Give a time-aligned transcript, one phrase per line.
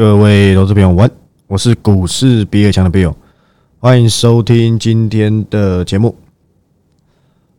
[0.00, 1.10] 各位投资朋友，晚，
[1.46, 3.14] 我是股市比尔强的 Bill，
[3.78, 6.16] 欢迎收听今天的节目。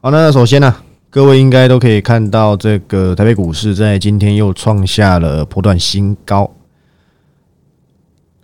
[0.01, 0.75] 好，那首先呢，
[1.11, 6.49] 各位应该都可以看到，这个台北股市在今天又创下了波段新高。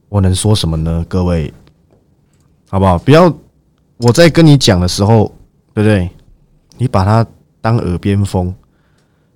[0.09, 1.03] 我能说什么呢？
[1.09, 1.51] 各位，
[2.69, 2.99] 好不好？
[2.99, 3.35] 不要
[3.97, 5.33] 我在跟你讲的时候，
[5.73, 6.07] 对不对？
[6.77, 7.25] 你把它
[7.61, 8.53] 当耳边风。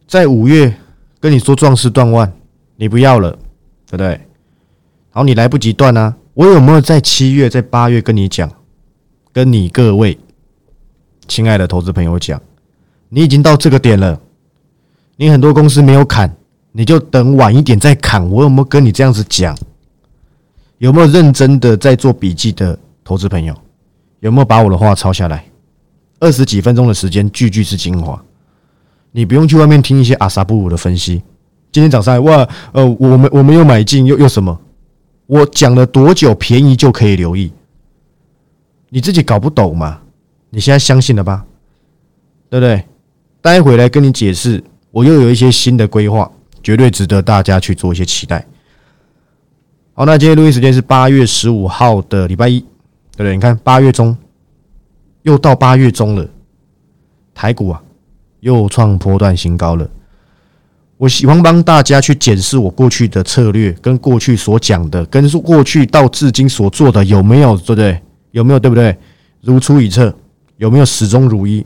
[0.05, 0.71] 在五月
[1.19, 2.31] 跟你说壮士断腕，
[2.75, 3.31] 你不要了，
[3.87, 4.21] 对不对？
[5.13, 6.15] 好，你来不及断啊！
[6.33, 8.49] 我有没有在七月、在八月跟你讲，
[9.33, 10.17] 跟你各位
[11.27, 12.41] 亲爱的投资朋友讲，
[13.09, 14.17] 你已经到这个点了，
[15.17, 16.33] 你很多公司没有砍，
[16.71, 18.25] 你就等晚一点再砍。
[18.29, 19.53] 我有没有跟你这样子讲？
[20.77, 23.53] 有没有认真的在做笔记的投资朋友？
[24.21, 25.43] 有没有把我的话抄下来？
[26.21, 28.23] 二十几分钟的时间，句句是精华，
[29.11, 31.21] 你不用去外面听一些阿萨布鲁的分析。
[31.69, 34.57] 今天早上哇，呃，我们我们又买进又又什么？
[35.31, 37.53] 我讲了多久便宜就可以留意？
[38.89, 40.01] 你自己搞不懂嘛？
[40.49, 41.45] 你现在相信了吧？
[42.49, 42.83] 对不对？
[43.41, 46.29] 待会来跟你解释，我又有一些新的规划，
[46.61, 48.45] 绝对值得大家去做一些期待。
[49.93, 52.59] 好，那今天录音时间是八月十五号的礼拜一，
[53.15, 53.33] 对不对？
[53.33, 54.17] 你看八月中
[55.21, 56.27] 又到八月中了，
[57.33, 57.81] 台股啊
[58.41, 59.89] 又创波段新高了。
[61.01, 67.99] 我喜欢帮大家去检视我过去的策略，跟过去所讲的，跟过去到至今所做的有没有对不对？
[68.29, 68.95] 有没有对不对？
[69.41, 70.13] 如出一辙，
[70.57, 71.65] 有没有始终如一？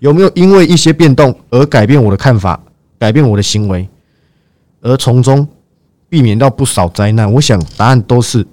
[0.00, 2.60] 有没有因为一些变动而改变我的看法，
[2.98, 3.88] 改变我的行为，
[4.80, 5.46] 而从中
[6.08, 7.32] 避免到不少灾难？
[7.32, 8.44] 我想答案都是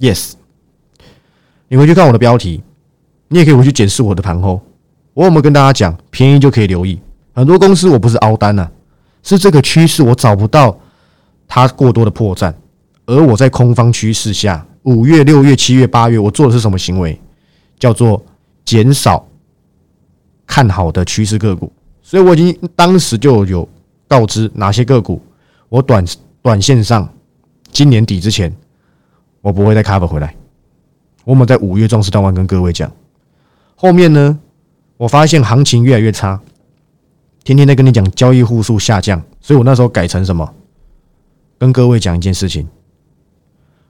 [0.00, 0.32] yes。
[1.68, 2.60] 你回去看我的标题，
[3.28, 4.60] 你也可以回去检视我的盘后。
[5.12, 6.98] 我有没有跟大家讲，便宜就可以留意？
[7.32, 8.68] 很多公司我不是凹单呐。
[9.24, 10.78] 是这个趋势，我找不到
[11.48, 12.54] 它过多的破绽，
[13.06, 17.18] 而我在空方趋势下，五月、六月、七月、八月，我做的是什么行为？
[17.78, 18.22] 叫做
[18.64, 19.26] 减少
[20.46, 21.72] 看好的趋势个股。
[22.02, 23.66] 所以我已经当时就有
[24.06, 25.20] 告知哪些个股，
[25.70, 26.04] 我短
[26.42, 27.08] 短线上
[27.72, 28.54] 今年底之前，
[29.40, 30.34] 我不会再 cover 回来。
[31.24, 32.92] 我们在五月壮士断腕跟各位讲，
[33.74, 34.38] 后面呢，
[34.98, 36.38] 我发现行情越来越差。
[37.44, 40.54] 天天在跟你讲交易户数下降，所以我那时候改成什么？
[41.58, 42.66] 跟各位讲一件事情：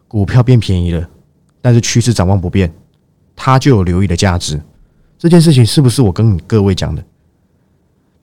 [0.09, 1.09] 股票变便宜了，
[1.60, 2.72] 但是趋势展望不变，
[3.37, 4.60] 它就有留意的价值。
[5.16, 7.03] 这件事情是不是我跟各位讲的？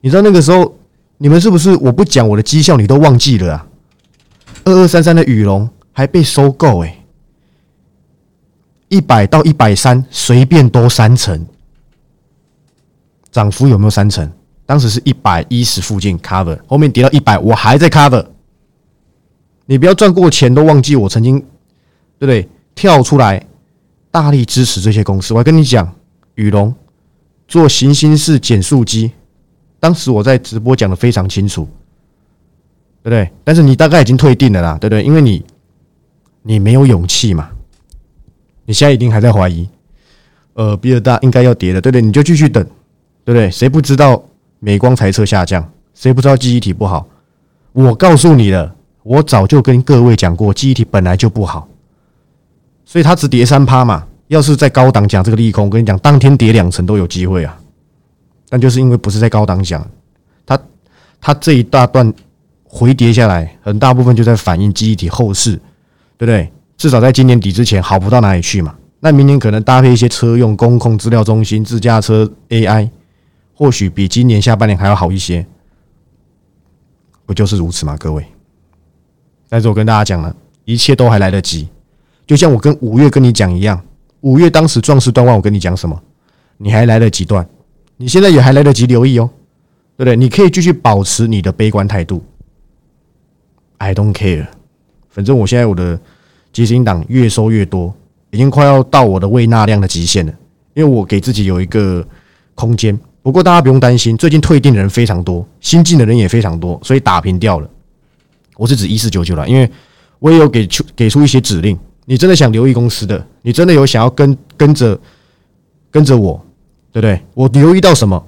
[0.02, 0.76] 你知道那个时候
[1.16, 3.66] 你们是不是我不讲我的绩效，你都忘记了啊？
[4.64, 7.04] 二二三三的羽龙还被收购，哎，
[8.88, 11.46] 一百到一百三随便多三成，
[13.30, 14.30] 涨幅有没有三成？
[14.64, 18.24] 当时是一百一十附近 cover，后面跌到一百，我还在 cover。
[19.66, 21.38] 你不要赚过钱都忘记我曾经，
[22.18, 22.48] 对不对？
[22.74, 23.44] 跳出来
[24.10, 25.34] 大力支持这些公司。
[25.34, 25.94] 我还跟你讲，
[26.34, 26.74] 宇龙
[27.46, 29.12] 做行星式减速机，
[29.78, 31.64] 当时我在直播讲的非常清楚，
[33.02, 33.30] 对不对？
[33.44, 35.02] 但是你大概已经退订了啦，对不对？
[35.02, 35.44] 因为你
[36.42, 37.50] 你没有勇气嘛，
[38.64, 39.68] 你现在一定还在怀疑，
[40.54, 42.02] 呃，比尔大应该要跌的，对不对？
[42.02, 42.64] 你就继续等，
[43.24, 43.50] 对不对？
[43.50, 44.24] 谁不知道？
[44.64, 47.04] 美光财测下降，谁不知道记忆体不好？
[47.72, 51.66] 我告诉你了，我早就跟各位讲过，记忆体本来就不好，
[52.84, 54.06] 所以它只跌三趴嘛。
[54.28, 57.58] 要是在高档讲这个利空，我跟你讲，当天跌两成都有机会啊。
[58.48, 59.84] 但就是因为不是在高档讲，
[60.46, 60.56] 它
[61.20, 62.14] 它这一大段
[62.62, 65.56] 回跌下来，很大部分就在反映记忆体后市，
[66.16, 66.48] 对不对？
[66.76, 68.72] 至少在今年底之前好不到哪里去嘛。
[69.00, 72.88] 那明年可能搭配一些车用、工控资料中心、自驾车、AI。
[73.62, 75.46] 或许比今年下半年还要好一些，
[77.24, 77.96] 不就是如此吗？
[77.96, 78.26] 各位，
[79.48, 80.34] 但是我跟大家讲了，
[80.64, 81.68] 一切都还来得及。
[82.26, 83.80] 就像我跟五月跟你讲一样，
[84.22, 86.02] 五月当时壮士断腕，我跟你讲什么？
[86.56, 87.48] 你还来得及断，
[87.96, 89.30] 你现在也还来得及留意哦，
[89.96, 90.16] 对不对？
[90.16, 92.20] 你可以继续保持你的悲观态度。
[93.78, 94.48] I don't care，
[95.08, 96.00] 反正我现在我的
[96.52, 97.94] 基金档越收越多，
[98.32, 100.34] 已经快要到我的未纳量的极限了，
[100.74, 102.04] 因为我给自己有一个
[102.56, 102.98] 空间。
[103.22, 107.70] 不过大家不用担心，最近退订的人非常多，新进的人也非常多，所以打平掉了。
[108.56, 109.70] 我是指一四九九了，因为
[110.18, 111.78] 我也有给出给出一些指令。
[112.04, 114.98] 你真的想留意公司的，你真的有想要跟跟着
[115.88, 116.44] 跟着我，
[116.90, 117.22] 对不对？
[117.32, 118.26] 我留意到什么，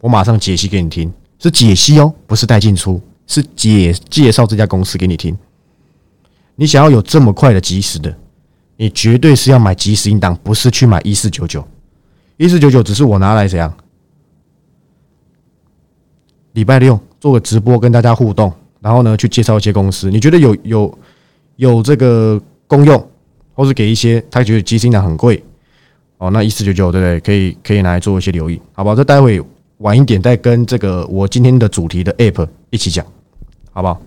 [0.00, 5.36] 我马上解析给你听，是解析哦，不是带进出，是解介绍这家公司给你听。
[6.56, 8.16] 你想要有这么快的及时的，
[8.78, 11.62] 你绝对是要买及时应当，不是去买一四九九。
[12.38, 13.72] 一四九九只是我拿来怎样？
[16.54, 20.10] 礼拜六做个直播跟大家互动，然后呢去介绍一些公司。
[20.10, 20.98] 你觉得有有
[21.56, 23.08] 有这个公用，
[23.54, 25.42] 或是给一些他觉得基金呢很贵
[26.18, 27.20] 哦，那一四九九对不对？
[27.20, 28.96] 可以可以拿来做一些留意，好不好？
[28.96, 29.42] 这待会
[29.78, 33.04] 晚一点再跟这个我今天的主题的 App 一起讲，
[33.72, 34.00] 好不好？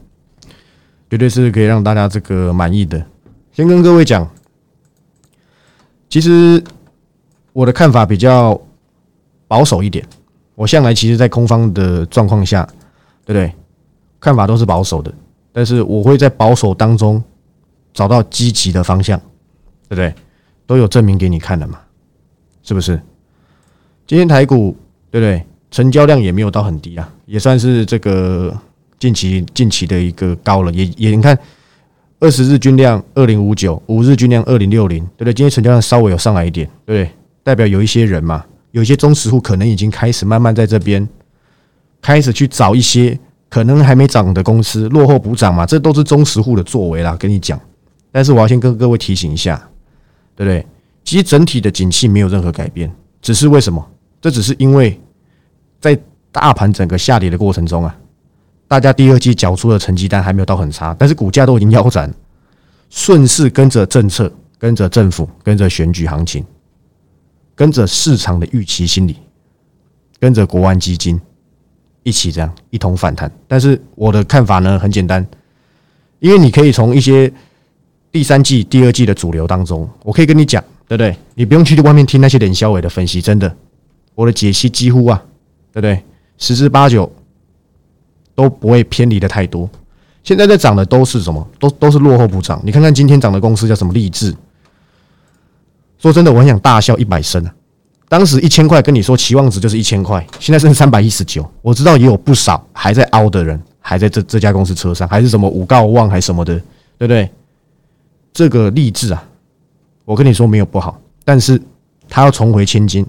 [1.09, 3.05] 绝对是可以让大家这个满意的。
[3.51, 4.29] 先跟各位讲，
[6.09, 6.63] 其实
[7.51, 8.59] 我的看法比较
[9.47, 10.05] 保守一点。
[10.57, 12.67] 我向来其实，在空方的状况下，
[13.23, 13.53] 对不对？
[14.19, 15.13] 看法都是保守的，
[15.53, 17.23] 但是我会在保守当中
[17.93, 19.19] 找到积极的方向，
[19.87, 20.11] 对不对？
[20.65, 21.77] 都有证明给你看的嘛，
[22.63, 22.99] 是不是？
[24.07, 24.75] 今天台股
[25.11, 25.45] 对不对？
[25.69, 28.51] 成交量也没有到很低啊，也算是这个
[28.97, 30.71] 近期近期的一个高了。
[30.71, 31.37] 也也你看，
[32.19, 35.33] 二十日均量二零五九，五日均量二零六零，对不对？
[35.35, 37.15] 今天成交量稍微有上来一点，对不对？
[37.43, 38.43] 代表有一些人嘛。
[38.77, 41.05] 有些中实户可能已经开始慢慢在这边
[41.99, 43.19] 开始去找一些
[43.49, 47.15] 可能还没涨的公司落后补涨嘛，这都是中实户的作为啦。
[47.15, 47.59] 跟你讲，
[48.11, 49.57] 但是我要先跟各位提醒一下，
[50.35, 50.63] 对不对？
[51.03, 53.83] 其实整体的景气没有任何改变，只是为什么？
[54.21, 55.01] 这只是因为
[55.81, 55.97] 在
[56.31, 57.97] 大盘整个下跌的过程中啊，
[58.67, 62.13] 大家第二季缴出的成绩单还没有到很差，但是股价都已经腰斩，
[62.91, 66.45] 顺势跟着政策、跟着政府、跟着选举行情。
[67.57, 69.17] 跟着市场的预期心理，
[70.19, 71.19] 跟着国安基金
[72.03, 73.29] 一起这样一同反弹。
[73.47, 75.25] 但是我的看法呢很简单，
[76.19, 77.33] 因为你可以从一些
[78.11, 81.17] 第三季、第二季的主流当中，我可以跟你讲，对不对？
[81.33, 83.51] 你不用去外面听那些脸销伟的分析，真的，
[84.13, 85.19] 我的解析几乎啊，
[85.73, 86.03] 对不对？
[86.37, 87.11] 十之八九
[88.35, 89.67] 都不会偏离的太多。
[90.21, 91.47] 现在在涨的都是什么？
[91.57, 92.61] 都都是落后补涨。
[92.63, 93.91] 你看看今天涨的公司叫什么？
[93.93, 94.35] 励志。
[95.99, 97.53] 说真的，我很想大笑一百声啊！
[98.09, 101.45] 当时一千块跟你说期望值就是一千块，现在剩三百一十九。
[101.61, 106.53] 我知道也有不少还在凹的人，还在这这家公司车上，还是什么五告旺还什么的，
[106.97, 107.29] 对不对？
[108.31, 109.21] 这个励志啊，
[110.05, 111.61] 我跟你说没有不好，但是
[112.07, 113.05] 他要重回千金，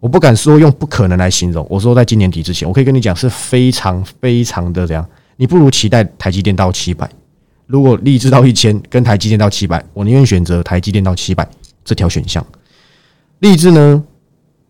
[0.00, 1.66] 我不敢说用不可能来形容。
[1.70, 5.06] 我说在今年底之前，我可以跟你讲是非常非常的这样，
[5.36, 7.08] 你不如期待台积电到七百。
[7.66, 11.48] 如果励志到一千，跟台积电到七百，我宁愿选择台积电到七百。
[11.90, 12.46] 这条选项，
[13.40, 14.00] 励志呢？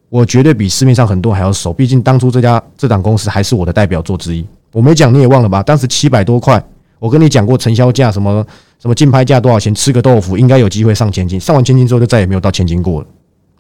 [0.09, 1.71] 我绝对比市面上很多还要熟。
[1.71, 4.43] 毕竟当初这家这档公司还是我的代表作之一。
[4.73, 5.63] 我没讲你也忘了吧？
[5.63, 6.65] 当时七百多块，
[6.99, 8.45] 我跟你讲过成交价什么
[8.79, 9.75] 什么竞拍价多少钱？
[9.75, 11.39] 吃个豆腐应该有机会上千金。
[11.39, 13.07] 上完千金之后就再也没有到千金过了。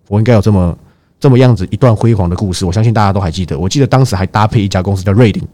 [0.08, 0.76] 我应该有这么
[1.20, 3.58] 这么样子一段辉煌的故事，我相信大家都还记得。
[3.58, 5.46] 我记得当时还搭配一家公司叫瑞鼎，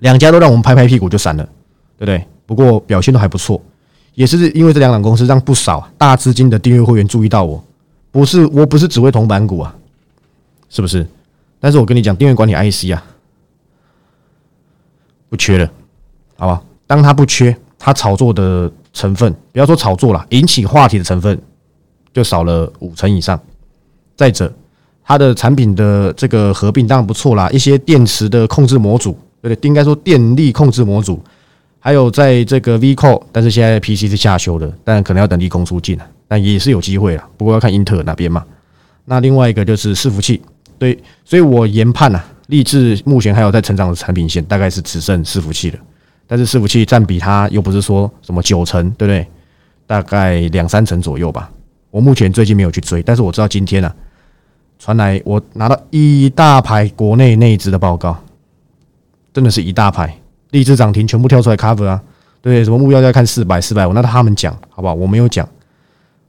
[0.00, 1.42] 两家都让我们拍拍屁股就散了，
[1.96, 2.24] 对不对？
[2.44, 3.60] 不过表现都还不错。
[4.16, 7.62] 也是因为这两档公司让不少大资金的订阅会员注意到我，
[8.10, 9.76] 不是我不是只会铜板股啊，
[10.70, 11.06] 是不是？
[11.60, 13.04] 但是我跟你讲，订阅管理 IC 啊，
[15.28, 15.70] 不缺了，
[16.38, 16.62] 好吧？
[16.86, 21.38] 当它不缺，它炒作的成分，不要说炒作了，引起话题的成分
[22.14, 23.38] 就少了五成以上。
[24.16, 24.50] 再者，
[25.04, 29.12] 它的产品的这个合并当然不错啦，一些电池的控制模组，
[29.42, 29.68] 对不对？
[29.68, 31.22] 应该说电力控制模组。
[31.86, 37.24] 还有在这个 V Core，但是现在 PC 是下修的，但可能要等利空出尽了，但也是有机会了。
[37.36, 38.44] 不过要看英特尔那边嘛。
[39.04, 40.42] 那另外一个就是伺服器，
[40.80, 45.78] 对，所以我研判啊，立志目前还有在成长的产品线，大概是只剩伺服器了。
[46.26, 49.24] 但是伺服器占比它又不是说什么九成，对不对？
[49.86, 51.48] 大概两三成左右吧。
[51.92, 53.94] 我目前最近没有去追，但是我知道今天啊，
[54.80, 58.20] 传来我拿到一大排国内内资的报告，
[59.32, 60.12] 真的是一大排。
[60.56, 62.02] 励志涨停，全部跳出来 cover 啊！
[62.40, 64.94] 对，什么目标要看四百、四百五，那他们讲好不好？
[64.94, 65.46] 我没有讲，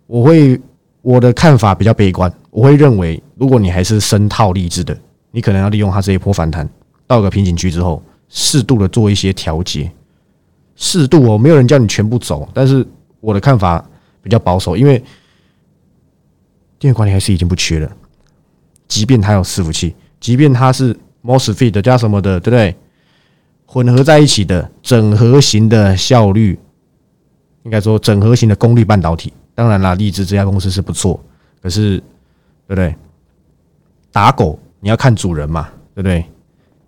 [0.06, 0.60] 我会
[1.02, 4.98] 我的看法比较悲观，我会认为，如果你还是深套励志的，
[5.32, 6.68] 你可能要利用它这一波反弹
[7.06, 9.90] 到个瓶颈区之后，适度的做一些调节，
[10.76, 12.86] 适度哦，没有人叫你全部走，但是
[13.22, 13.82] 我的看法
[14.22, 15.00] 比较保守，因为
[16.78, 17.90] 电源管理还是已经不缺了，
[18.90, 20.94] 即便它有伺服器，即便它是
[21.24, 22.76] mosfet 加什么的，对不对？
[23.68, 26.58] 混合在一起的整合型的效率，
[27.64, 29.32] 应该说整合型的功率半导体。
[29.54, 31.20] 当然啦，立志这家公司是不错，
[31.62, 31.98] 可是
[32.66, 32.96] 对不对？
[34.12, 36.26] 打狗你要看主人嘛，对不对？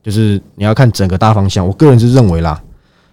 [0.01, 1.67] 就是你要看整个大方向。
[1.67, 2.59] 我个人是认为啦，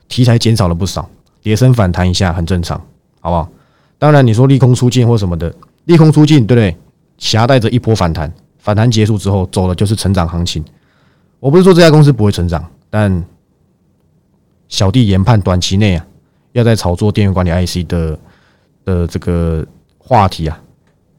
[0.08, 1.08] 题材减少了不少，
[1.42, 2.80] 跌升反弹一下很正常，
[3.20, 3.50] 好不好？
[3.98, 5.52] 当然你说利空出尽或什么的，
[5.86, 6.76] 利空出尽对不对？
[7.18, 10.64] 夹带着一波反弹，反弹结束之后走的就是成长行情。
[11.40, 13.24] 我不是说这家公司不会成长，但
[14.68, 16.06] 小弟研判，短期内啊，
[16.52, 18.18] 要在炒作电源管理 IC 的
[18.84, 19.66] 的这个
[19.98, 20.60] 话题啊，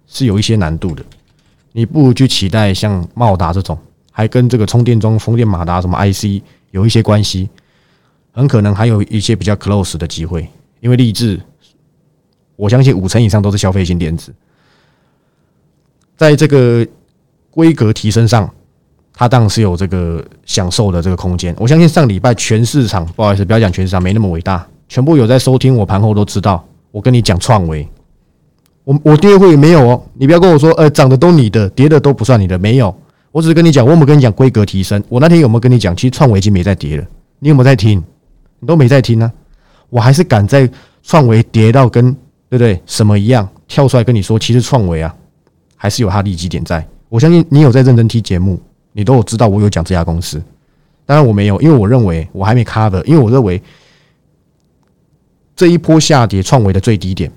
[0.05, 1.03] 是有一些难度的。
[1.71, 3.77] 你不如去期待像茂达这种，
[4.11, 7.49] 还跟这个充电桩、风电马达什么 IC 有一些关系，
[8.31, 10.49] 很可能还有一些比较 close 的机会，
[10.79, 11.39] 因为励志，
[12.55, 14.33] 我相信五成以上都是消费性电子，
[16.15, 16.85] 在这个
[17.51, 18.51] 规格提升上，
[19.19, 21.53] 它当然是有这个享受的这个空间。
[21.57, 27.87] 我相信上礼拜全市场，不好意思，不要讲全市场，没那么伟大，全部有在收听我盘后都知道，我跟你讲创维，
[28.83, 32.95] 我我跌会没有哦，你不要跟我说，呃，涨的都你的，跌的都不算你的，没有，
[33.31, 35.03] 我只是跟你讲，我有没有跟你讲规格提升？
[35.09, 37.03] 我那天有没有跟你讲，其实创维已经没在跌了，
[37.39, 38.03] 你有没有在听？
[38.59, 39.31] 你都没在听呢，
[39.89, 40.69] 我还是敢在
[41.01, 42.13] 创维跌到跟
[42.49, 45.13] 对不对什么一样跳出来跟你说，其实创维啊
[45.75, 46.87] 还是有它利基点在。
[47.09, 48.59] 我相信你有在认真听节目，
[48.97, 50.41] 你都有知道我有讲这家公司。
[51.05, 53.61] 当然我没有，因为我认为我还没 cover，因为我认为
[55.55, 57.31] 这一波下跌创维的最低点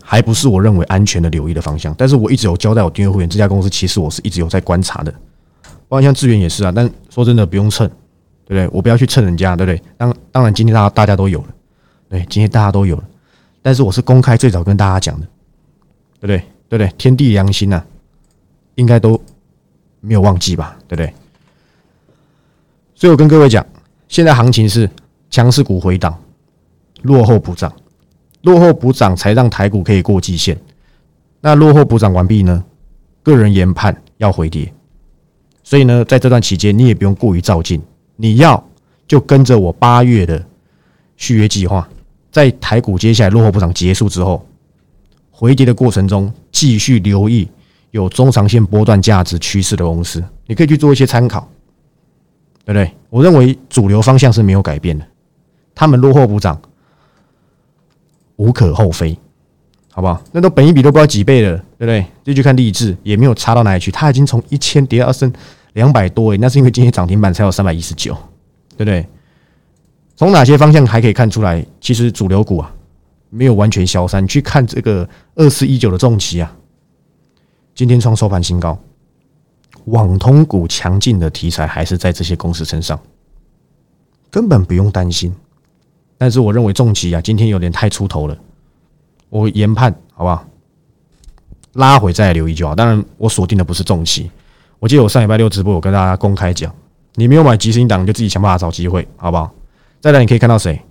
[0.00, 1.92] 还不是我认为安全的留意的方向。
[1.98, 5.10] 但是我一直有交代我订阅会员，这家公司其实我是一直有在观察的，
[5.88, 6.70] 包括像智源也是啊。
[6.72, 7.90] 但说真的，不用蹭。
[8.46, 8.76] 对不对？
[8.76, 9.80] 我不要去蹭人家，对不对？
[9.96, 11.46] 当当然，今天大家大家都有了，
[12.08, 13.04] 对，今天大家都有了。
[13.62, 15.26] 但是我是公开最早跟大家讲的，
[16.18, 16.38] 对不对？
[16.68, 16.92] 对不对？
[16.98, 17.80] 天地良心呐，
[18.74, 19.20] 应该都
[20.00, 20.76] 没有忘记吧？
[20.88, 21.12] 对不对？
[22.94, 23.64] 所以我跟各位讲，
[24.08, 24.88] 现在行情是
[25.30, 26.18] 强势股回档，
[27.02, 27.72] 落后补涨，
[28.42, 30.58] 落后补涨才让台股可以过季线。
[31.40, 32.64] 那落后补涨完毕呢？
[33.22, 34.72] 个人研判要回跌，
[35.62, 37.80] 所以呢，在这段期间你也不用过于照进。
[38.16, 38.62] 你要
[39.06, 40.44] 就跟着我八月的
[41.16, 41.88] 续约计划，
[42.30, 44.46] 在台股接下来落后补涨结束之后，
[45.30, 47.48] 回跌的过程中，继续留意
[47.90, 51.48] 有中长线波段价值趋势的公司，你可以去做一些参考，
[52.64, 52.90] 对不对？
[53.08, 55.04] 我认为主流方向是没有改变的，
[55.74, 56.60] 他们落后补涨
[58.36, 59.18] 无可厚非，
[59.92, 60.22] 好不好？
[60.32, 62.06] 那都本一比都不知道几倍了，对不对？
[62.24, 65.32] 就去看励志也没有差到哪里去，它已经从一千跌到升。
[65.74, 68.12] 两百多诶，那是因为今天涨停板才有三百一十九，
[68.76, 69.06] 对不对？
[70.16, 71.64] 从哪些方向还可以看出来？
[71.80, 72.74] 其实主流股啊，
[73.28, 74.26] 没有完全消散。
[74.26, 76.52] 去看这个二四一九的重旗啊，
[77.74, 78.78] 今天创收盘新高。
[79.86, 83.00] 网通股强劲的题材还是在这些公司身上，
[84.30, 85.34] 根本不用担心。
[86.18, 88.36] 但是我认为重疾啊，今天有点太出头了。
[89.30, 90.44] 我研判好不好？
[91.74, 92.74] 拉回再留意就好。
[92.74, 94.30] 当然，我锁定的不是重疾。
[94.78, 96.74] 我记得我上礼拜六直播，我跟大家公开讲，
[97.14, 99.50] 你没有买吉星档，就自己想办法找机会，好不好？
[100.00, 100.82] 再来，你可以看到谁？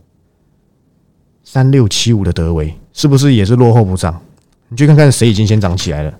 [1.43, 4.19] 三六七五的德维是不是也是落后不涨？
[4.69, 6.19] 你去看看谁已经先涨起来了？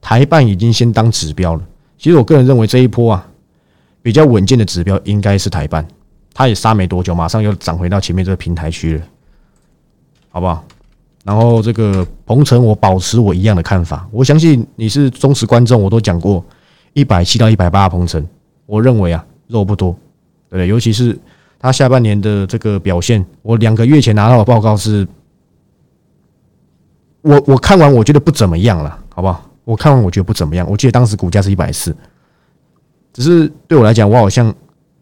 [0.00, 1.62] 台办已经先当指标了。
[1.98, 3.26] 其实我个人认为这一波啊，
[4.02, 5.86] 比较稳健的指标应该是台办，
[6.32, 9.02] 它也杀没多久，马上又涨回到前面这个平台区了，
[10.30, 10.64] 好不好？
[11.24, 14.08] 然后这个鹏程，我保持我一样的看法。
[14.10, 16.44] 我相信你是忠实观众，我都讲过。
[16.92, 18.26] 一百七到一百八鹏程，
[18.66, 19.92] 我认为啊肉不多，
[20.48, 20.66] 对不对？
[20.66, 21.16] 尤其是
[21.56, 25.06] 他下半年的这个表现，我两个月前拿到的报告是，
[27.22, 29.49] 我我看完我觉得不怎么样了，好不好？
[29.70, 31.94] 我看完我觉得不怎么样，我记得当时股价是一百四，
[33.12, 34.52] 只是对我来讲，我好像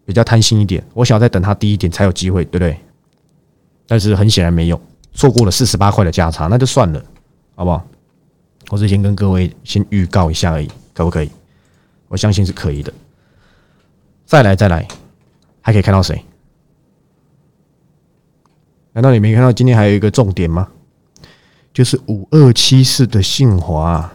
[0.05, 2.79] 比较贪心一点，我想要再等它低一点才有机会，对不对？
[3.87, 4.79] 但是很显然没有，
[5.15, 7.03] 错过了四十八块的价差，那就算了，
[7.55, 7.83] 好不好？
[8.69, 11.31] 我是先跟各位先预告一下而已，可不可以？
[12.09, 12.93] 我相信是可以的。
[14.27, 14.87] 再来，再来，
[15.63, 16.23] 还可以看到谁？
[18.93, 20.69] 难道你没看到今天还有一个重点吗？
[21.73, 24.13] 就是五二七四的信华。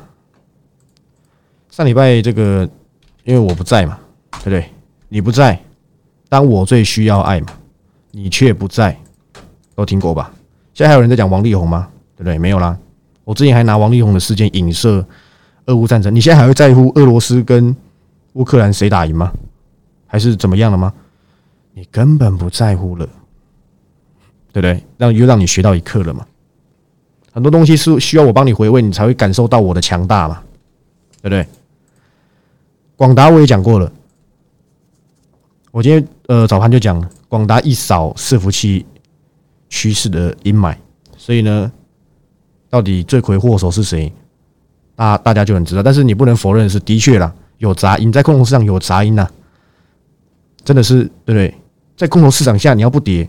[1.73, 2.69] 上礼拜这个，
[3.23, 3.97] 因为我不在嘛，
[4.29, 4.69] 对不对？
[5.09, 5.59] 你不在，
[6.29, 7.47] 当我最需要爱嘛，
[8.11, 8.95] 你却不在，
[9.73, 10.31] 都听过吧？
[10.75, 11.89] 现在还有人在讲王力宏吗？
[12.15, 12.37] 对不对？
[12.37, 12.77] 没有啦。
[13.23, 15.03] 我之前还拿王力宏的事件影射
[15.65, 17.75] 俄乌战争，你现在还会在乎俄罗斯跟？
[18.33, 19.33] 乌克兰谁打赢吗？
[20.05, 20.93] 还是怎么样了吗？
[21.73, 23.05] 你根本不在乎了，
[24.51, 24.83] 对不对？
[24.97, 26.23] 让又让你学到一课了嘛？
[27.31, 30.39] 很多东西是需要我帮你回味，你才会感受到我的强大嘛？
[31.19, 31.47] 对不对？
[32.95, 33.91] 广达我也讲过了，
[35.71, 38.85] 我今天呃早盘就讲，广达一扫伺服器
[39.69, 40.75] 趋势的阴霾，
[41.17, 41.71] 所以呢，
[42.69, 44.11] 到底罪魁祸首是谁？
[44.95, 47.33] 大大家就很知道，但是你不能否认是的确啦。
[47.57, 49.27] 有杂音，在空头市场有杂音呐，
[50.63, 51.53] 真的是对不对？
[51.95, 53.27] 在空头市场下，你要不跌，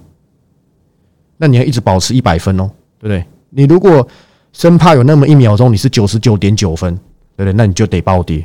[1.37, 3.25] 那你要一直保持一百分哦，对不对？
[3.51, 4.07] 你如果
[4.53, 6.95] 生怕有那么一秒钟你是九十九点九分，
[7.37, 7.53] 对不对？
[7.53, 8.45] 那你就得暴跌。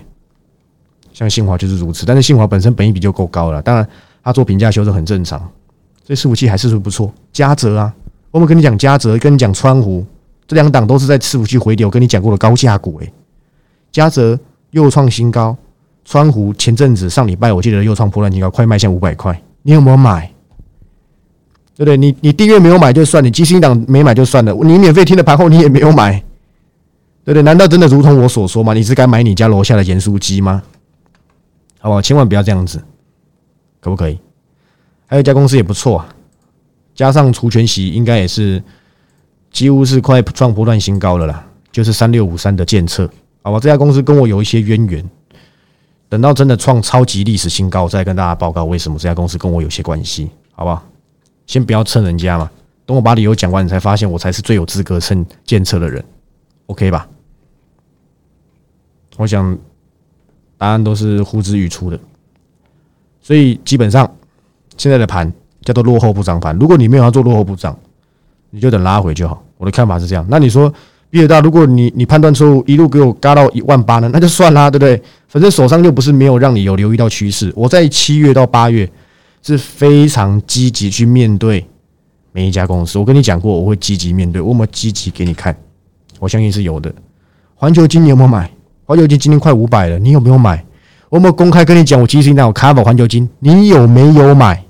[1.11, 3.87] 像信华就是如此，但是信华本身本益比就够高了，当然
[4.23, 5.41] 它做平价修正很正常。
[6.05, 7.93] 这伺服器还是不错，嘉泽啊，
[8.31, 10.05] 我们跟你讲嘉泽，跟你讲川湖，
[10.47, 13.13] 这两档都是在伺服器回流，跟你讲过的高价股诶，
[13.91, 14.39] 嘉泽
[14.71, 15.55] 又创新高。
[16.05, 20.31] 川湖前阵子上礼拜我记得又创破烂新高，快迈向五百块，你有没有买？
[21.75, 21.95] 对不对？
[21.95, 26.13] 你你订阅没有买就算，你基金档没买就算了，你免费听的盘后你也没有买，
[27.23, 27.43] 对不对？
[27.43, 28.73] 难道真的如同我所说吗？
[28.73, 30.63] 你是该买你家楼下的盐酥鸡吗？
[31.79, 32.01] 好不好？
[32.01, 32.77] 千万不要这样子，
[33.79, 34.19] 可不可以？
[35.07, 36.15] 还有一家公司也不错啊，
[36.93, 38.61] 加上除权息，应该也是
[39.51, 41.45] 几乎是快创波段新高了啦。
[41.71, 43.07] 就是三六五三的建测，
[43.43, 43.59] 好吧？
[43.59, 45.07] 这家公司跟我有一些渊源，
[46.09, 50.83] 等到真的创超级历史新高，再跟大家报告为什么这家公司跟我有些关系，好不好？
[51.45, 52.49] 先不要蹭人家嘛，
[52.87, 56.03] 等我把理由讲完，你才发现我才是最有资格蹭建测的人
[56.65, 57.07] ，OK 吧？
[59.17, 59.57] 我想
[60.59, 61.99] 答案都是呼之欲出的，
[63.19, 64.07] 所以基本上
[64.77, 66.55] 现在的盘叫做落后不涨盘。
[66.59, 67.75] 如果你没有要做落后不涨，
[68.51, 69.43] 你就等拉回就好。
[69.57, 70.23] 我的看法是这样。
[70.29, 70.71] 那你说？
[71.11, 75.01] 比尔大，如果你你判断错误，一路给我嘎到一万八呢，那就算啦，对不对？
[75.27, 77.51] 反正手上又不是没有让你有留意到趋势。
[77.55, 78.87] 我在七月到八月
[79.41, 81.65] 是非常积极去面对
[82.31, 82.99] 每一家公司。
[82.99, 85.57] 我跟你讲过，我会积极面对，我有没有积极给你看？
[86.19, 86.93] 我相信是有的。
[87.55, 88.51] 环球金你有没有买？
[88.89, 90.65] 环球金今天快五百了，你有没有买？
[91.09, 92.01] 我有没有公开跟你讲？
[92.01, 94.65] 我其实那我 cover 环球金，你有没有买？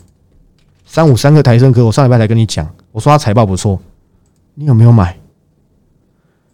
[0.86, 3.80] 三五三个台升科，我上礼拜才跟你讲，我说他财报不错，
[4.56, 5.18] 你有没有买？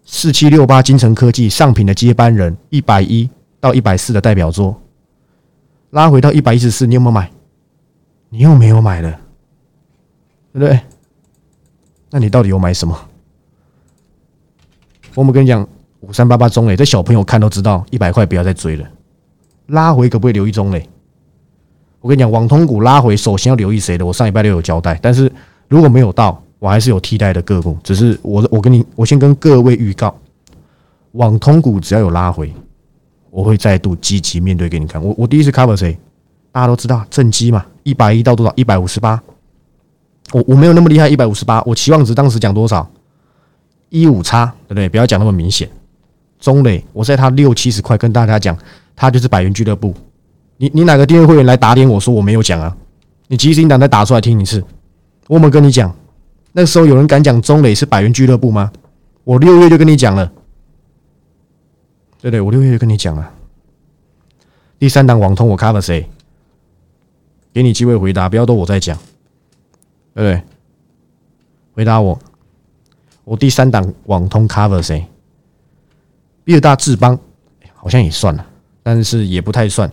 [0.06, 3.28] 四七六八金城科技上品的接班人，一百一
[3.60, 4.80] 到一百四的代表作，
[5.90, 7.32] 拉回到一百一十四，你有没有买？
[8.30, 9.10] 你又没有买了，
[10.54, 10.80] 对不对？
[12.12, 12.96] 那你到底有买什么？
[15.16, 15.68] 我们跟你讲，
[16.08, 18.88] 五三八八中磊，这小朋友看都知道，一百块不要再追了，
[19.68, 20.88] 拉回可不可以留意中磊？
[22.02, 24.06] 我跟你讲，网通股拉回，首先要留意谁的？
[24.06, 25.32] 我上礼拜六有交代，但是
[25.68, 26.42] 如果没有到。
[26.58, 30.18] 我还是有替代的个股，只是我我跟你，我先跟各位预告，
[31.12, 32.52] 网通股只要有拉回，
[33.30, 35.04] 我会再度积极面对给你看。
[35.04, 35.96] 我我第一次 cover 谁？
[36.52, 38.52] 大家都知道正机嘛，一百一到多少？
[38.56, 39.22] 一百五十八。
[40.32, 41.62] 我我没有那么厉害，一百五十八。
[41.64, 42.90] 我期望值当时讲多少？
[43.90, 44.90] 一五差，对不对？
[44.90, 45.70] 不要讲那么明显。
[46.46, 48.56] 中磊，我在他六七十块跟大家讲，
[48.96, 49.92] 他就是百元俱乐部。
[50.58, 52.78] 你你哪个订阅会员来打点我说我没有讲啊？
[53.26, 54.64] 你即时音档再打出来听一次，
[55.28, 55.92] 我没跟你讲。
[56.52, 58.72] 那时候有人敢讲中磊是百元俱乐部吗？
[59.24, 60.32] 我六月就跟你讲了，
[62.22, 63.28] 对对，我六月就跟你讲了。
[64.78, 66.08] 第三档网通我 cover 谁？
[67.52, 68.96] 给你机会回答，不要都我在讲，
[70.14, 70.44] 对不对？
[71.74, 72.20] 回答我，
[73.24, 75.08] 我第三档网通 cover 谁？
[76.46, 77.20] 比尔大智邦
[77.74, 78.46] 好像也算了，
[78.82, 79.90] 但是也不太算，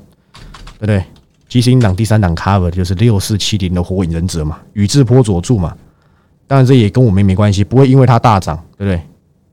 [0.78, 1.02] 对不对？
[1.48, 5.76] 基星档第三档 cover 就是六四七零的火影忍者嘛，宇智波佐助嘛。
[6.46, 9.02] 当然，这也跟我们没关系，不会因为它大涨，对不对？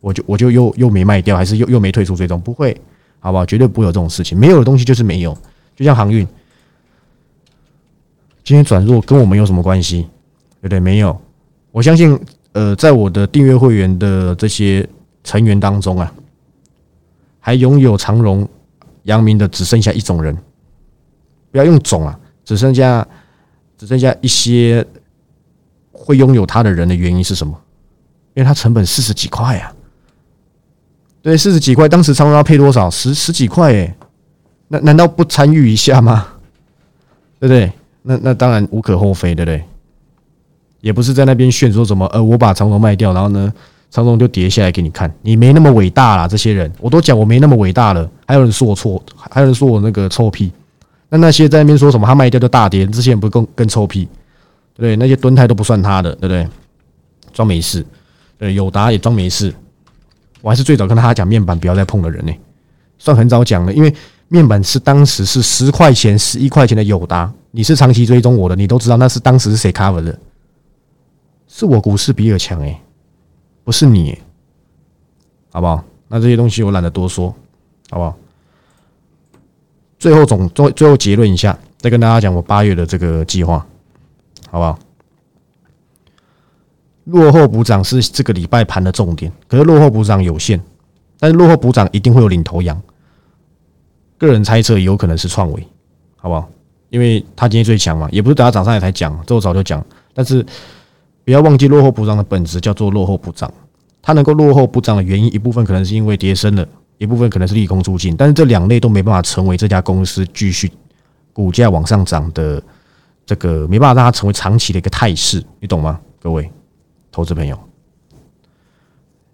[0.01, 2.79] 我就我就又又没卖掉，还是又又没退出最终，不会，
[3.19, 3.45] 好不好？
[3.45, 4.38] 绝对不会有这种事情。
[4.38, 5.38] 没有的东西就是没有，
[5.75, 6.25] 就像航运，
[8.43, 10.03] 今天转弱跟我们有什么关系？
[10.62, 10.79] 对不对？
[10.79, 11.17] 没有。
[11.71, 12.17] 我相信，
[12.53, 14.88] 呃，在我的订阅会员的这些
[15.23, 16.13] 成员当中啊，
[17.39, 18.47] 还拥有长荣、
[19.04, 20.38] 阳明的只剩下一种人，
[21.52, 23.08] 不要用种啊，只剩下
[23.78, 24.86] 只剩下一些。
[26.02, 27.54] 会拥有它的人的原因是什么？
[28.34, 29.71] 因为它成本四十几块呀，
[31.21, 31.89] 对，四十几块。
[31.89, 32.89] 当时长荣要配多少？
[32.89, 33.95] 十十几块哎，
[34.69, 36.25] 那难道不参与一下吗？
[37.38, 37.71] 对不对？
[38.02, 39.63] 那那当然无可厚非，对不对？
[40.80, 43.54] 也不是在那边炫说什么，呃，我把长荣卖掉，然后呢，
[43.89, 46.28] 长荣就跌下来给你看，你没那么伟大啦。
[46.28, 50.52] 这些人我都讲我没那么伟大了，还有人说我错，还有人说我那个臭屁。
[51.10, 54.08] 那那些在那边说什么他卖掉就大跌，这些人不更更臭屁？
[54.75, 56.47] 对，那些蹲态都不算他的，对不对？
[57.34, 57.84] 装没事，
[58.38, 59.54] 对，友达也装没事。
[60.41, 62.32] 我还是最早跟他讲面板不要再碰的人呢，
[62.97, 63.93] 算很早讲了，因为
[64.28, 70.17] 面板是当时是十块钱、十一块钱的友达，你是长期追踪我的，你都知道那是当时是谁 cover 的，
[71.47, 72.80] 是我股市比尔强哎，
[73.69, 74.17] 不是你，
[75.51, 75.84] 好不好？
[76.08, 77.29] 那这些东西我懒得多说，
[77.91, 78.17] 好不好？
[79.99, 83.63] 最后总最最后结论一下，再跟大家讲我八月的这个计划。
[84.49, 84.79] 好不好？
[87.03, 90.60] 落后补涨是这个礼拜盘的重点，可是落后补涨有限，
[91.19, 92.82] 但是落后补涨一定会有领头羊。
[94.17, 95.67] 个人猜测有可能是创维，
[96.15, 96.49] 好不好？
[96.89, 99.86] 因为他今天最强嘛，也不是等他涨上来才讲，这我早就讲。
[100.15, 100.43] 但是
[101.30, 103.54] 不要忘记落后补涨的本质叫做落后补涨，
[104.02, 110.72] 它能够落后补涨的原因一部分可能是因为跌升了，一部分可能是利空出尽，但是这两类都没办法成为这家公司继续
[111.32, 112.60] 股价往上涨的。
[113.28, 116.00] 这个没办法让它成为长期的一个态势，你懂吗？
[116.20, 116.50] 各位
[117.12, 117.56] 投资朋友，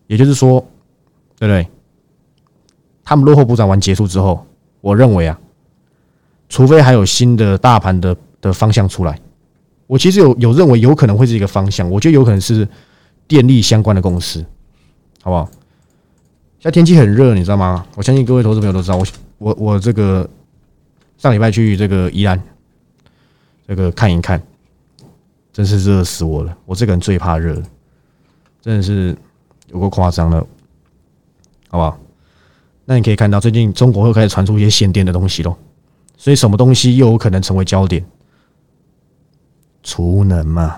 [0.08, 0.60] 也就是说，
[1.40, 1.66] 对不对？
[3.06, 4.46] 他们落后补涨完结束之后，
[4.82, 5.40] 我认为啊，
[6.50, 9.18] 除非还有新的大盘的的方向出来，
[9.88, 12.67] 我其实有有认为有可能会是一个方向，我觉得有可能是
[13.28, 14.43] 电力相关的公司，
[15.21, 15.50] 好不好？
[16.60, 17.86] 现在天气很热，你知道吗？
[17.95, 19.06] 我相信各位投资朋友都知道，我
[19.38, 20.28] 我我这个
[21.17, 22.41] 上礼拜去这个宜兰，
[23.67, 24.41] 这个看一看，
[25.54, 26.58] 真是热死我了！
[26.65, 27.62] 我这个人最怕热，
[28.62, 29.15] 真的是
[29.71, 30.39] 有够夸张了，
[31.69, 32.00] 好不好？
[32.86, 35.56] 那你可以看到，最近中国又开始传出一些限电的东西喽，
[36.17, 38.04] 所以什么东西又有可能成为焦点？
[39.86, 40.78] 储能嘛，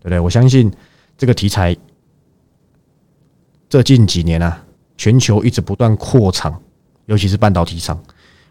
[0.00, 0.20] 对不对？
[0.20, 0.70] 我相信
[1.16, 1.74] 这个题材，
[3.70, 4.62] 这近几年啊，
[4.98, 6.60] 全球一直不断扩厂，
[7.06, 7.98] 尤其是半导体厂，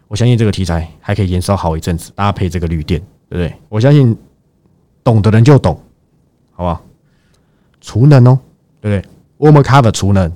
[0.08, 3.54] 我相信这个题材还可以延烧好一阵子，搭配这个绿电，对不对？
[3.68, 4.16] 我相信
[5.04, 5.78] 懂的人就懂，
[6.52, 6.82] 好不好？
[7.80, 8.38] 储能哦，
[8.80, 9.10] 对不对？
[9.36, 10.32] 我们 cover 储能。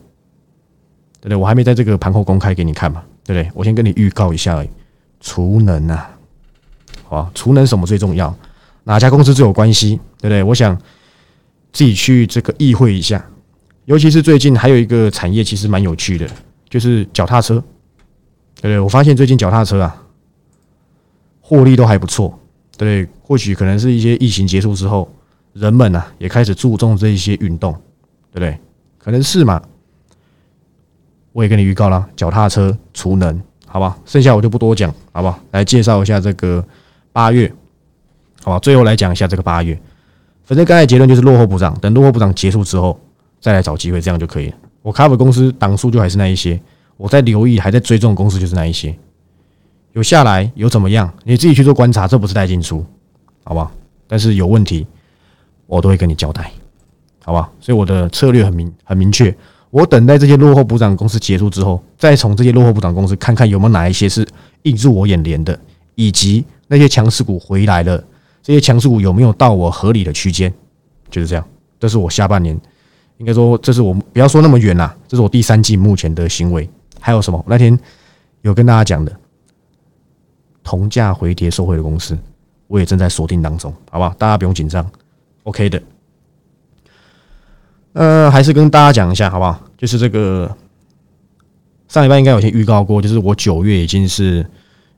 [1.18, 1.36] 对不对？
[1.36, 3.50] 我还没在这个盘后公开给你看嘛，对不对？
[3.52, 4.64] 我先跟你预告一下，
[5.18, 6.08] 储能啊，
[7.04, 8.32] 好吧，储能什么最重要？
[8.86, 9.96] 哪家公司最有关系？
[10.20, 10.42] 对不对？
[10.42, 10.76] 我想
[11.72, 13.24] 自己去这个议会一下，
[13.84, 16.26] 尤其是最近还有一个产业其实蛮有趣的，
[16.70, 17.56] 就是脚踏车，
[18.60, 18.78] 对不对？
[18.78, 20.02] 我发现最近脚踏车啊，
[21.40, 22.28] 获利都还不错，
[22.78, 23.14] 对不对？
[23.22, 25.12] 或许可能是一些疫情结束之后，
[25.52, 27.72] 人们呢也开始注重这一些运动，
[28.32, 28.58] 对不对？
[28.98, 29.60] 可能是嘛。
[31.32, 33.98] 我也跟你预告了，脚踏车储能，好吧？
[34.06, 35.38] 剩下我就不多讲，好不好？
[35.50, 36.66] 来介绍一下这个
[37.12, 37.52] 八月，
[38.46, 38.60] 好吧？
[38.60, 39.76] 最后来讲一下这个八月，
[40.44, 42.96] 反正刚才结论就是落后补涨，等落后补涨结束之后
[43.40, 44.56] 再来找机会，这样就可以了。
[44.82, 46.60] 我 cover 公司档数就还是那一些，
[46.96, 48.96] 我在留意还在追踪公司就是那一些，
[49.94, 52.86] 有下来有怎么样，你自己去做观察，这不是带进出，
[53.42, 53.68] 好不好？
[54.06, 54.86] 但是有问题，
[55.66, 56.52] 我都会跟你交代，
[57.24, 57.50] 好吧？
[57.58, 59.36] 所以我的策略很明很明确。
[59.70, 64.24] 我等待这些落后补涨公司结束之后，再从这些落后补涨公司看看有没有哪一些是
[64.62, 65.58] 映入我眼帘的，
[65.96, 68.02] 以及那些强势股回来了，
[68.46, 70.54] 这些强势股有没有到我合理的区间？
[71.10, 71.44] 就是这样。
[71.80, 72.56] 这是我下半年，
[73.18, 76.70] 应该说这是我不要说那么远啦，这是我第三季目前的行为。
[77.00, 77.44] 还有什么？
[77.48, 77.76] 那天
[78.42, 79.12] 有跟大家讲的
[80.62, 82.16] 同价回跌收回的公司，
[82.68, 84.14] 我也正在锁定当中，好不好？
[84.16, 84.88] 大家不用紧张
[85.42, 85.82] ，OK 的。
[87.94, 89.60] 呃，还是跟大家讲一下，好不好？
[89.76, 90.56] 就是这个
[91.88, 94.36] 上礼拜应该有先预告过，就是我九月已经是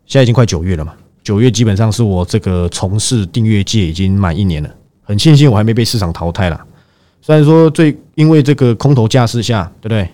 [0.05, 0.95] 现在已经快九月了嘛，
[1.29, 4.71] 九月基本上是我这个从事订阅界已经满一年了，
[5.03, 6.59] 很庆幸我还没被市场淘汰了。
[7.21, 10.09] 虽然说最因为这个空头架势下，对不对？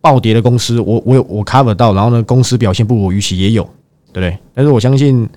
[0.00, 3.62] 暴跌的公司，我我我 cover 到，然后呢，公司表现不如预期也有，
[4.10, 4.38] 对不对？
[4.54, 5.28] 但是我相信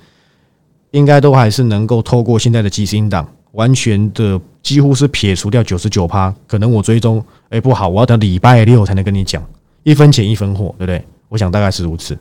[0.91, 3.27] 应该都还是能够透过现在的基金档。
[3.51, 9.43] 完全的几乎是撇除掉九十九趴，可能我追踪哎不好，我要等礼拜六才能跟你讲，
[9.83, 11.03] 一分钱一分货，对不对？
[11.27, 12.17] 我想大概是如此。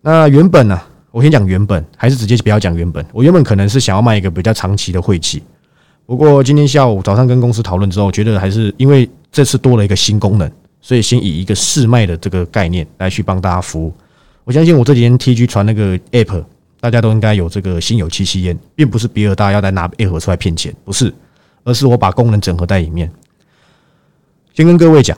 [0.00, 3.04] 那原本呢，我先讲原本，还是直接不要讲原本。
[3.12, 5.42] 我原本可能是想要卖一个比较长期的晦气，
[6.06, 13.92] 不过今天下午早上跟公司讨论之后，觉得还是因为这次多了一个新功能，所以先以一个试卖的这个概念来去帮大家服务。
[14.44, 16.44] 我相信我这几天 TG 传那个 App。
[16.82, 21.12] 大家都应该有这个心有戚戚焉，并不是比尔大要来拿 A 盒出来骗钱，不是，
[21.62, 23.12] 而是我把功能整合在里面。
[24.54, 25.14] 先跟各位讲，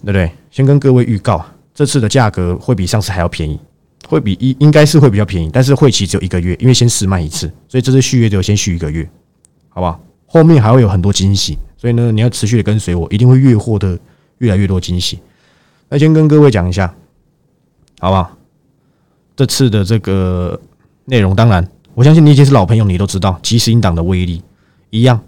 [0.00, 0.28] 对不对？
[0.50, 3.56] 先跟各位预告，这次的价格会比上次还要便宜，
[4.08, 9.08] 会比一应该是会比较便宜，但是会期只有一个月，因为先试卖一次，所以这次续约就先续一个月，
[9.68, 10.00] 好不好？
[10.26, 13.98] 后面还会有很多惊喜，所以呢，你要持续的跟随我，一定会越获得
[14.38, 15.18] 越来越多惊喜。
[15.88, 16.94] 那先跟各位讲一下，
[17.98, 18.36] 好不好？
[19.34, 20.60] 这次的这个。
[21.08, 21.64] 内容当然，
[21.94, 24.42] 我相信你已经是老朋友，你都知道即时音档的威力
[24.90, 25.20] 一样。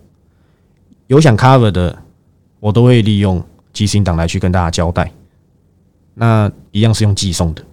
[1.06, 1.96] 有想 cover 的，
[2.58, 3.40] 我都会利用
[3.72, 5.12] 即时音档来去跟大家交代。
[6.14, 7.64] 那一样是用寄送的，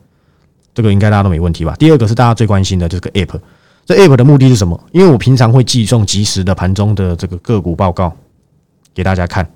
[0.76, 1.76] 这个应该大家都没问题吧？
[1.80, 3.40] 第二个是大家最关心的这个 app，
[3.84, 4.80] 这 app 的目的是什么？
[4.92, 8.16] 因为我平常会寄送即时的盘中的这个个股报告
[8.94, 9.50] 给大家看，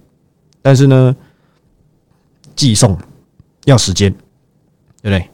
[0.63, 1.15] 但是呢，
[2.55, 2.97] 寄送
[3.65, 4.11] 要时间，
[5.03, 5.29] 对不对？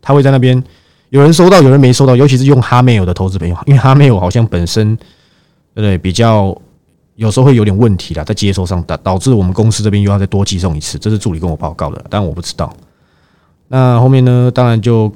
[0.00, 0.64] 他会在那边。
[1.10, 5.04] 有人收到，有人没收到，尤其是用哈梅尔的投资朋友，因为哈梅尔好像本身对
[5.74, 6.56] 不对比较
[7.14, 12.74] 有时候会有点问题啦，在接收上导导致我们公司这边又要再多寄送一次，这是助理跟我报告的，但我不知道。
[13.68, 15.12] 那后面呢，当然就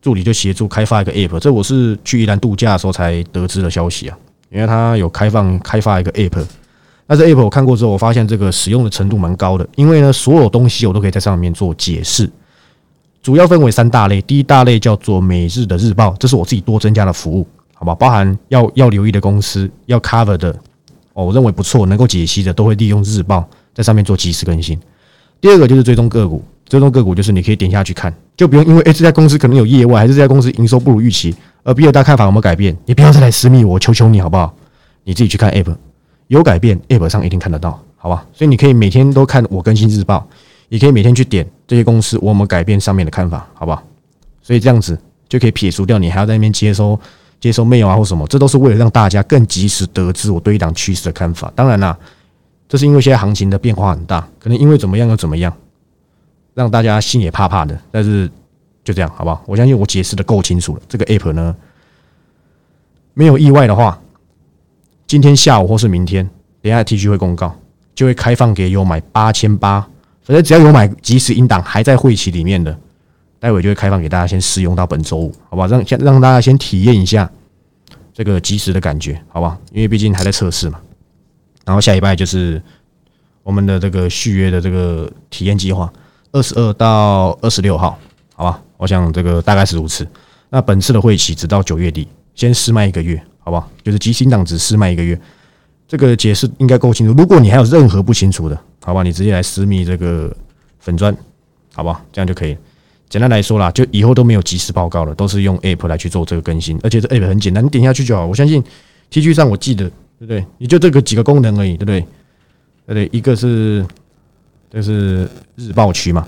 [0.00, 4.16] 助理就协助开发一个 app，这我是去宜兰度假的时候才得知的消息啊，
[4.50, 6.44] 因为他有开放开发一个 app，
[7.06, 12.30] 那这 app 我看过之后，我发现这个使用的程度蛮高的，因为呢，所有东西我都可以在上面做解释。
[13.22, 17.94] 主要分为三大类，第一大类叫做每日的日报，这是我自己多增加的服务，好吧？
[17.94, 20.50] 包含要要留意的公司，要 cover 的，
[21.12, 24.80] 哦，我认为不错，能够解析的，都会利用日报在上面做及时更新。
[25.38, 32.76] 第二个就是追踪个股，追踪个股就是你可以点下去看，就不用因为哎这家公司可能有业外，还是这家公司营收不如预期，而比尔大看法有没有改变？
[32.86, 34.54] 你不要再来私密我，求求你好不好？
[35.02, 35.74] 你自己去看 App，
[36.28, 38.24] 有改变，App 上一定看得到，好吧？
[38.32, 40.24] 所以你可以每天都看我更新日报，
[40.68, 43.82] 也可以每天去点这些公司我们改变上面的看法，好不好？
[44.40, 44.96] 所以这样子
[45.28, 46.96] 就可以撇除掉你还要在那边接收
[47.40, 51.52] 接收 mail 啊或什么，这都是为了让大家更及时得知我对一档趋势的看法。
[51.56, 51.98] 当然啦，
[52.68, 55.52] 这是因为现在行情的变化很大，可能因为怎么样又怎么样，
[56.54, 57.78] 让大家心也怕怕的。
[57.90, 58.30] 但是
[58.84, 59.42] 就这样，好不好？
[59.46, 60.82] 我相信我解释的够清楚了。
[60.88, 61.54] 这个 app 呢，
[63.14, 64.00] 没有意外的话，
[65.06, 66.28] 今天下午或是明天，
[66.62, 67.54] 等下 T G 会公告，
[67.94, 69.80] 就会开放给有买八千八，
[70.22, 72.76] 反正只要有买即时音档还在会期里面的，
[73.38, 75.66] 待会就会开放给大家先试用到本周五，好吧？
[75.66, 77.30] 让先让大家先体验一下
[78.12, 79.58] 这个即时的感觉，好吧？
[79.72, 80.80] 因为毕竟还在测试嘛。
[81.64, 82.60] 然后下礼拜就是
[83.42, 85.92] 我们的这个续约的这个体验计划，
[86.32, 87.98] 二十二到二十六号，
[88.34, 88.62] 好吧？
[88.76, 90.06] 我想这个大概是如此。
[90.48, 93.68] 那本次的会期直到九月底，先试卖一个月，好不好？
[93.82, 95.20] 就是即新档只试卖一个月，
[95.86, 97.12] 这个解释应该够清楚。
[97.16, 100.34] 如果你还有任何不清楚的，好吧，你直接来私密这个
[100.78, 101.16] 粉砖，
[101.74, 102.00] 好不好？
[102.12, 102.56] 这样就可以。
[103.08, 108.24] 简单来说啦，就以后都没有即时报告了，都是用 App 来去做这个更新，而且这 App 很简单，你点下去就好。
[108.24, 108.62] 我相信
[109.10, 109.88] T G 上我记得，
[110.18, 110.46] 对不对？
[110.58, 112.00] 你就这个几个功能而已，对不对？
[112.86, 113.10] 对对？
[113.12, 113.84] 一个是
[114.70, 116.26] 这是日报区嘛，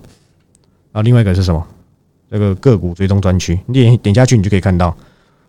[0.91, 1.65] 啊，另外一个是什么？
[2.29, 4.97] 这个个股追踪专区，你点点下去，你就可以看到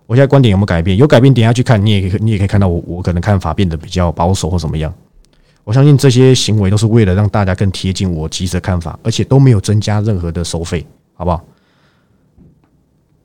[0.06, 0.96] 我现在观点有没有改变？
[0.96, 4.94] 有改变，点下去看，你也可以你也可以看到我我可能看法变得比较保守或怎么样。
[5.64, 11.44] 我相信这些行为都是为了让大家更贴近我及时的看法，而且都没有增加任何的收费，好不好？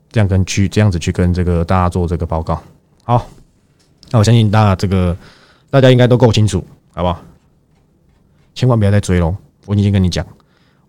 [0.09, 2.59] 这样跟去这样子去跟这个大家做这个报告。
[3.03, 3.27] 好，
[4.09, 5.15] 那我相信大家这个
[5.69, 7.21] 大家应该都够清楚，好不好？
[8.55, 9.35] 千万不要再追喽！
[9.69, 10.25] 我已经跟你讲，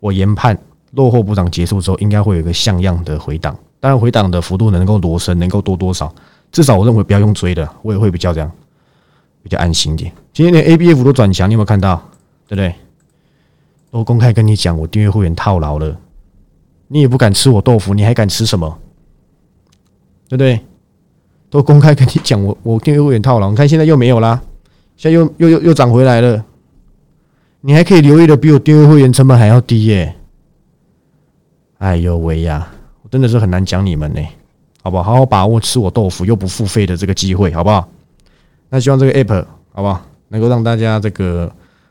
[0.01, 0.59] 我研判。
[0.93, 3.57] 落后补涨结束之后，应该会有一个像样的回档。
[3.79, 6.13] 当然，回档的幅度能够多深，能够多多少？
[6.51, 8.51] 至少我认为不要用追的，我也会比较这样，
[9.41, 10.11] 比较安心点。
[10.33, 11.95] 今天连 A、B、F 都转强，你有没有看到？
[12.49, 12.75] 对不对？
[13.93, 15.97] 都公开跟你讲，我订阅会员套牢了，
[16.89, 18.79] 你也不敢吃我豆腐，你还敢吃什么？
[20.29, 20.59] 对不对？
[21.51, 24.43] 都公开跟你讲，我我订阅会员套牢，你看现在又没有啦，
[24.97, 26.45] 现在又又又又涨回来了，
[27.63, 30.17] 你还可以留意的比我订阅会员成本还要低耶。
[31.79, 32.71] 哎呦喂呀！
[33.03, 34.21] 我真的是很难讲你们呢，
[34.83, 35.03] 好不好？
[35.03, 37.89] 好好把握吃我豆腐又不付费的这个机会，好不好？
[38.69, 41.51] 那希望这个 app 好不好，能够让大家这个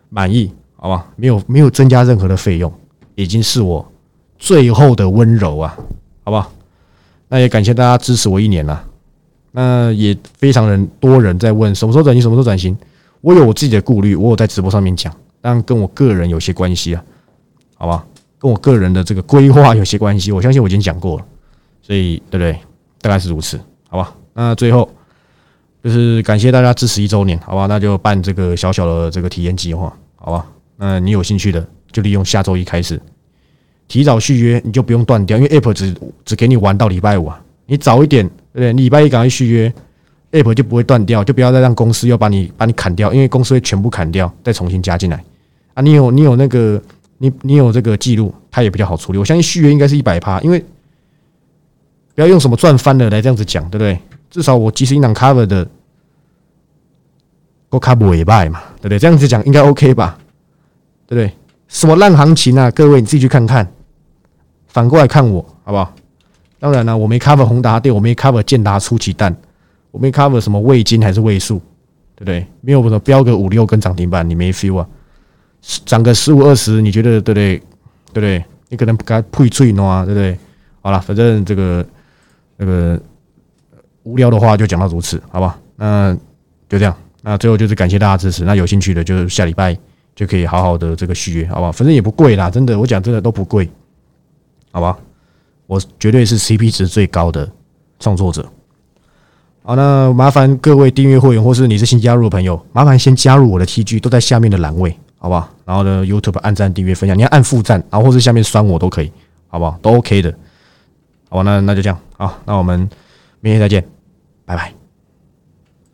[0.10, 1.08] 满意，好不好？
[1.16, 2.72] 没有没有增加任何的费用，
[3.16, 3.86] 已经是我
[4.38, 5.78] 最后的温柔啊，
[6.24, 6.52] 好不好？
[7.28, 8.84] 那也感谢大家支持我一年了，
[9.52, 12.76] 那也非常人多人在问什么时候转型，什么时候转型？
[13.22, 17.04] 我有我自己的顾虑，我有在直播上面讲，当然跟我个人有些关系啊，
[17.76, 18.06] 好吧？
[18.38, 21.26] 跟我个人的这个规划有些关系，我相信我已经讲过了，
[21.82, 22.58] 所以对不对？
[23.02, 24.16] 大概是如此，好吧？
[24.34, 24.90] 那最后
[25.84, 27.66] 就是感谢大家支持一周年，好吧？
[27.68, 30.46] 那就办这个小小的这个体验计划，好吧？
[30.78, 33.02] 那你有兴趣的就利用下周一开始
[33.88, 37.42] 提早续约，你就不用断掉，因为 App 只只给你玩到礼拜五啊。
[37.66, 38.74] 你早一点，对不对？
[38.74, 39.74] 礼拜一赶快续约
[40.32, 45.24] ，App 就不会断掉，就不要再让公司要把你把你砍掉，因为公司会全部砍掉，再重新加进来
[45.74, 45.82] 啊。
[45.82, 46.82] 你有你有那个。
[47.22, 49.18] 你你有这个记录，它也比较好处理。
[49.18, 50.58] 我相信续约应该是一百趴，因为
[52.16, 54.00] 不要用什么赚翻了来这样子讲，对不对？
[54.30, 55.68] 至少我即使一档 cover 的，
[57.72, 58.98] 我 cover 也败嘛，对不对？
[58.98, 60.18] 这样子讲应该 OK 吧？
[61.08, 61.36] 对不对？
[61.68, 62.72] 什么烂行情啊？
[62.72, 63.70] 各位你自己去看看，
[64.70, 65.94] 反过来看我好不好？
[66.58, 69.36] 当然了，我没 cover 宏达电，我没 cover 建达出奇蛋，
[69.92, 71.60] 我没 cover 什么味精还是味素，
[72.16, 72.46] 对不对？
[72.62, 74.88] 没有什么标个五六根涨停板，你没 feel 啊？
[75.86, 77.58] 涨个十五二十，你觉得对不对？
[77.58, 78.44] 对不对？
[78.70, 80.38] 你可能不该配最孬啊，对不对？
[80.82, 81.86] 好了，反正这个
[82.58, 83.00] 那个
[84.04, 85.60] 无聊的话就讲到如此，好吧？
[85.76, 86.16] 那
[86.68, 86.96] 就这样。
[87.22, 88.46] 那最后就是感谢大家支持。
[88.46, 89.78] 那有兴趣的，就下礼拜
[90.16, 91.72] 就可以好好的这个续约，好吧？
[91.72, 93.70] 反正也不贵啦，真的，我讲真的都不贵，
[94.72, 94.98] 好吧？
[95.68, 97.52] 我绝对是 CP 值最高的
[98.00, 98.50] 创作者。
[99.70, 104.98] 好，那麻烦各位订阅会员或是你是新加入的朋友，麻烦先加入我的 TG，都在下面的栏位。
[105.20, 105.48] 好不好？
[105.64, 109.12] 然后呢，YouTube 按赞、订阅、分享，你要按负赞，然后或是下面酸我都可以，
[109.48, 109.78] 好不好？
[109.80, 110.34] 都 OK 的。
[111.30, 112.80] 好吧，那那就这样，好，那我们
[113.42, 113.86] 明天再见，
[114.44, 114.79] 拜拜。